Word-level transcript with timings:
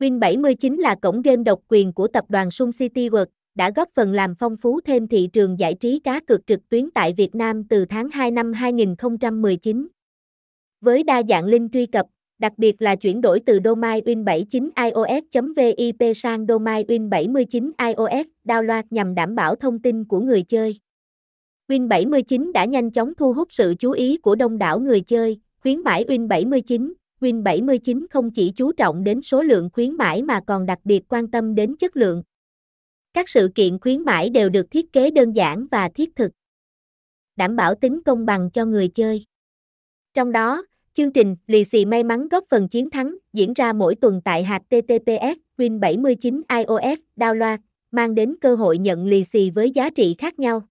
Win79 0.00 0.80
là 0.80 0.94
cổng 0.94 1.22
game 1.22 1.42
độc 1.42 1.60
quyền 1.68 1.92
của 1.92 2.08
tập 2.08 2.24
đoàn 2.28 2.50
Sun 2.50 2.70
City 2.78 3.08
World, 3.08 3.26
đã 3.54 3.70
góp 3.76 3.88
phần 3.94 4.12
làm 4.12 4.34
phong 4.34 4.56
phú 4.56 4.80
thêm 4.80 5.08
thị 5.08 5.28
trường 5.32 5.58
giải 5.58 5.74
trí 5.74 5.98
cá 5.98 6.20
cược 6.20 6.46
trực 6.46 6.68
tuyến 6.68 6.90
tại 6.90 7.12
Việt 7.12 7.34
Nam 7.34 7.64
từ 7.64 7.84
tháng 7.84 8.10
2 8.10 8.30
năm 8.30 8.52
2019. 8.52 9.88
Với 10.80 11.02
đa 11.02 11.22
dạng 11.28 11.44
link 11.44 11.72
truy 11.72 11.86
cập, 11.86 12.06
đặc 12.38 12.52
biệt 12.56 12.82
là 12.82 12.96
chuyển 12.96 13.20
đổi 13.20 13.40
từ 13.46 13.58
domain 13.64 14.04
win79 14.04 14.70
ios.vip 14.76 16.16
sang 16.16 16.46
domain 16.46 16.86
win79 16.86 17.70
ios 17.78 18.26
download 18.44 18.82
nhằm 18.90 19.14
đảm 19.14 19.34
bảo 19.34 19.54
thông 19.54 19.82
tin 19.82 20.04
của 20.04 20.20
người 20.20 20.42
chơi. 20.42 20.78
Win79 21.68 22.52
đã 22.52 22.64
nhanh 22.64 22.90
chóng 22.90 23.14
thu 23.14 23.32
hút 23.32 23.48
sự 23.52 23.74
chú 23.78 23.90
ý 23.90 24.16
của 24.16 24.34
đông 24.34 24.58
đảo 24.58 24.80
người 24.80 25.00
chơi, 25.00 25.40
khuyến 25.62 25.80
mãi 25.80 26.04
Win79. 26.08 26.92
Win79 27.20 28.06
không 28.10 28.30
chỉ 28.30 28.52
chú 28.56 28.72
trọng 28.72 29.04
đến 29.04 29.22
số 29.22 29.42
lượng 29.42 29.70
khuyến 29.72 29.96
mãi 29.96 30.22
mà 30.22 30.40
còn 30.46 30.66
đặc 30.66 30.78
biệt 30.84 31.02
quan 31.08 31.30
tâm 31.30 31.54
đến 31.54 31.76
chất 31.76 31.96
lượng. 31.96 32.22
Các 33.12 33.28
sự 33.28 33.50
kiện 33.54 33.78
khuyến 33.78 34.02
mãi 34.02 34.30
đều 34.30 34.48
được 34.48 34.70
thiết 34.70 34.92
kế 34.92 35.10
đơn 35.10 35.32
giản 35.32 35.66
và 35.70 35.88
thiết 35.88 36.16
thực, 36.16 36.32
đảm 37.36 37.56
bảo 37.56 37.74
tính 37.74 38.02
công 38.02 38.26
bằng 38.26 38.50
cho 38.50 38.64
người 38.64 38.88
chơi. 38.88 39.24
Trong 40.14 40.32
đó, 40.32 40.64
chương 40.92 41.12
trình 41.12 41.36
lì 41.46 41.64
xì 41.64 41.84
may 41.84 42.04
mắn 42.04 42.28
góp 42.28 42.44
phần 42.50 42.68
chiến 42.68 42.90
thắng 42.90 43.16
diễn 43.32 43.52
ra 43.52 43.72
mỗi 43.72 43.94
tuần 43.94 44.20
tại 44.24 44.44
HTTPS 44.44 45.38
Win79 45.58 46.42
iOS 46.48 47.00
download, 47.16 47.58
mang 47.90 48.14
đến 48.14 48.36
cơ 48.40 48.54
hội 48.54 48.78
nhận 48.78 49.06
lì 49.06 49.24
xì 49.24 49.50
với 49.50 49.70
giá 49.70 49.90
trị 49.90 50.14
khác 50.18 50.38
nhau. 50.38 50.62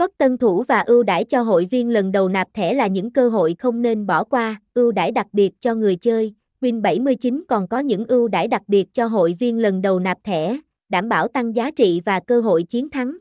Cất 0.00 0.18
tân 0.18 0.38
thủ 0.38 0.62
và 0.68 0.80
ưu 0.80 1.02
đãi 1.02 1.24
cho 1.24 1.42
hội 1.42 1.64
viên 1.64 1.90
lần 1.90 2.12
đầu 2.12 2.28
nạp 2.28 2.48
thẻ 2.54 2.74
là 2.74 2.86
những 2.86 3.10
cơ 3.10 3.28
hội 3.28 3.54
không 3.58 3.82
nên 3.82 4.06
bỏ 4.06 4.24
qua, 4.24 4.60
ưu 4.74 4.92
đãi 4.92 5.10
đặc 5.10 5.26
biệt 5.32 5.50
cho 5.60 5.74
người 5.74 5.96
chơi. 5.96 6.34
Win79 6.60 7.42
còn 7.48 7.68
có 7.68 7.78
những 7.78 8.04
ưu 8.06 8.28
đãi 8.28 8.48
đặc 8.48 8.62
biệt 8.66 8.94
cho 8.94 9.06
hội 9.06 9.36
viên 9.38 9.58
lần 9.58 9.82
đầu 9.82 9.98
nạp 9.98 10.18
thẻ, 10.24 10.60
đảm 10.88 11.08
bảo 11.08 11.28
tăng 11.28 11.56
giá 11.56 11.70
trị 11.70 12.00
và 12.04 12.20
cơ 12.20 12.40
hội 12.40 12.62
chiến 12.62 12.90
thắng. 12.90 13.16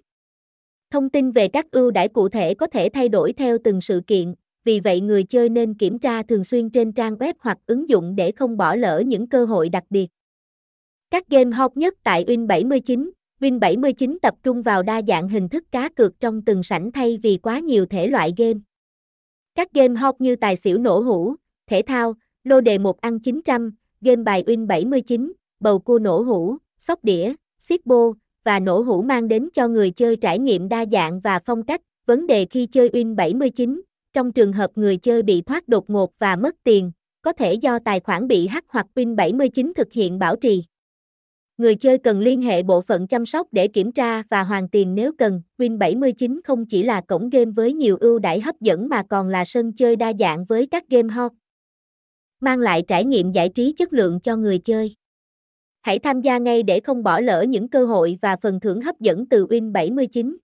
Thông 0.91 1.09
tin 1.09 1.31
về 1.31 1.47
các 1.47 1.71
ưu 1.71 1.91
đãi 1.91 2.07
cụ 2.07 2.29
thể 2.29 2.53
có 2.53 2.67
thể 2.67 2.89
thay 2.93 3.09
đổi 3.09 3.33
theo 3.33 3.57
từng 3.63 3.81
sự 3.81 4.01
kiện, 4.07 4.33
vì 4.63 4.79
vậy 4.79 5.01
người 5.01 5.23
chơi 5.23 5.49
nên 5.49 5.73
kiểm 5.73 5.99
tra 5.99 6.23
thường 6.23 6.43
xuyên 6.43 6.69
trên 6.69 6.91
trang 6.91 7.15
web 7.15 7.33
hoặc 7.39 7.57
ứng 7.65 7.89
dụng 7.89 8.15
để 8.15 8.31
không 8.31 8.57
bỏ 8.57 8.75
lỡ 8.75 9.03
những 9.05 9.27
cơ 9.27 9.45
hội 9.45 9.69
đặc 9.69 9.83
biệt. 9.89 10.07
Các 11.11 11.29
game 11.29 11.51
hot 11.51 11.77
nhất 11.77 11.93
tại 12.03 12.25
Win79 12.25 13.09
Win79 13.39 14.17
tập 14.21 14.35
trung 14.43 14.61
vào 14.61 14.83
đa 14.83 15.01
dạng 15.07 15.29
hình 15.29 15.49
thức 15.49 15.63
cá 15.71 15.89
cược 15.89 16.19
trong 16.19 16.41
từng 16.41 16.63
sảnh 16.63 16.91
thay 16.91 17.19
vì 17.23 17.37
quá 17.37 17.59
nhiều 17.59 17.85
thể 17.85 18.07
loại 18.07 18.33
game. 18.37 18.59
Các 19.55 19.73
game 19.73 19.95
hot 19.95 20.15
như 20.19 20.35
tài 20.35 20.55
xỉu 20.55 20.77
nổ 20.77 20.99
hũ, 20.99 21.35
thể 21.67 21.81
thao, 21.87 22.13
lô 22.43 22.61
đề 22.61 22.77
một 22.77 23.01
ăn 23.01 23.19
900, 23.19 23.71
game 24.01 24.23
bài 24.23 24.43
Win79, 24.47 25.31
bầu 25.59 25.79
cua 25.79 25.99
nổ 25.99 26.21
hũ, 26.21 26.57
sóc 26.79 27.03
đĩa, 27.03 27.33
xiết 27.59 27.85
bô, 27.85 28.13
và 28.43 28.59
nổ 28.59 28.81
hũ 28.81 29.01
mang 29.01 29.27
đến 29.27 29.49
cho 29.53 29.67
người 29.67 29.91
chơi 29.91 30.15
trải 30.15 30.39
nghiệm 30.39 30.69
đa 30.69 30.85
dạng 30.91 31.19
và 31.19 31.39
phong 31.45 31.63
cách. 31.63 31.81
Vấn 32.05 32.27
đề 32.27 32.45
khi 32.45 32.65
chơi 32.65 32.89
Win79, 32.89 33.81
trong 34.13 34.31
trường 34.31 34.53
hợp 34.53 34.71
người 34.75 34.97
chơi 34.97 35.23
bị 35.23 35.41
thoát 35.41 35.67
đột 35.67 35.89
ngột 35.89 36.19
và 36.19 36.35
mất 36.35 36.55
tiền, 36.63 36.91
có 37.21 37.33
thể 37.33 37.53
do 37.53 37.79
tài 37.79 37.99
khoản 37.99 38.27
bị 38.27 38.47
hack 38.47 38.67
hoặc 38.69 38.87
Win79 38.95 39.71
thực 39.75 39.93
hiện 39.93 40.19
bảo 40.19 40.35
trì. 40.35 40.63
Người 41.59 41.75
chơi 41.75 41.97
cần 41.97 42.19
liên 42.19 42.41
hệ 42.41 42.63
bộ 42.63 42.81
phận 42.81 43.07
chăm 43.07 43.25
sóc 43.25 43.47
để 43.51 43.67
kiểm 43.67 43.91
tra 43.91 44.23
và 44.29 44.43
hoàn 44.43 44.69
tiền 44.69 44.95
nếu 44.95 45.11
cần. 45.17 45.41
Win79 45.57 46.39
không 46.43 46.65
chỉ 46.65 46.83
là 46.83 47.01
cổng 47.01 47.29
game 47.29 47.51
với 47.55 47.73
nhiều 47.73 47.97
ưu 47.99 48.19
đãi 48.19 48.41
hấp 48.41 48.61
dẫn 48.61 48.89
mà 48.89 49.03
còn 49.09 49.27
là 49.29 49.45
sân 49.45 49.73
chơi 49.73 49.95
đa 49.95 50.13
dạng 50.19 50.45
với 50.45 50.67
các 50.67 50.89
game 50.89 51.13
hot. 51.13 51.31
Mang 52.39 52.59
lại 52.59 52.83
trải 52.87 53.05
nghiệm 53.05 53.31
giải 53.31 53.49
trí 53.49 53.73
chất 53.77 53.93
lượng 53.93 54.19
cho 54.19 54.35
người 54.35 54.59
chơi. 54.59 54.95
Hãy 55.81 55.99
tham 55.99 56.21
gia 56.21 56.37
ngay 56.37 56.63
để 56.63 56.79
không 56.79 57.03
bỏ 57.03 57.19
lỡ 57.19 57.45
những 57.49 57.67
cơ 57.67 57.85
hội 57.85 58.17
và 58.21 58.37
phần 58.41 58.59
thưởng 58.59 58.81
hấp 58.81 58.99
dẫn 58.99 59.29
từ 59.29 59.45
Win79. 59.45 60.37